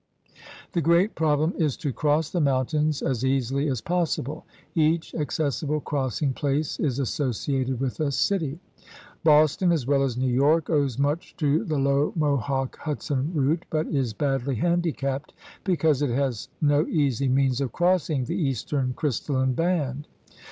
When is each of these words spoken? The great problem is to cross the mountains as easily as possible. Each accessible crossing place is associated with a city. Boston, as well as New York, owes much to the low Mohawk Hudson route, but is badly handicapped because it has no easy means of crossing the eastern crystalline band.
The 0.71 0.81
great 0.81 1.13
problem 1.13 1.53
is 1.59 1.77
to 1.77 1.93
cross 1.93 2.31
the 2.31 2.41
mountains 2.41 3.03
as 3.03 3.23
easily 3.23 3.67
as 3.69 3.81
possible. 3.81 4.47
Each 4.73 5.13
accessible 5.13 5.79
crossing 5.79 6.33
place 6.33 6.79
is 6.79 6.97
associated 6.97 7.79
with 7.79 7.99
a 7.99 8.11
city. 8.11 8.57
Boston, 9.23 9.71
as 9.71 9.85
well 9.85 10.01
as 10.01 10.17
New 10.17 10.25
York, 10.33 10.71
owes 10.71 10.97
much 10.97 11.37
to 11.37 11.63
the 11.65 11.77
low 11.77 12.13
Mohawk 12.15 12.77
Hudson 12.79 13.31
route, 13.35 13.65
but 13.69 13.85
is 13.89 14.11
badly 14.11 14.55
handicapped 14.55 15.33
because 15.63 16.01
it 16.01 16.09
has 16.09 16.49
no 16.59 16.87
easy 16.87 17.27
means 17.29 17.61
of 17.61 17.71
crossing 17.71 18.25
the 18.25 18.35
eastern 18.35 18.93
crystalline 18.95 19.53
band. 19.53 20.07